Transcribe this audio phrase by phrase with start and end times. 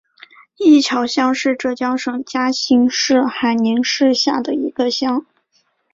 [0.57, 5.27] 伊桥乡是浙江省嘉兴市海宁市下的一个乡。